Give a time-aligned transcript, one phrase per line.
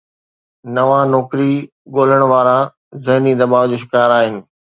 [0.75, 1.51] نوان نوڪري
[1.95, 2.59] ڳولڻ وارا
[3.05, 4.35] ذهني دٻاءُ جو شڪار آهن